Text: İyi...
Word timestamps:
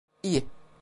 İyi... 0.23 0.43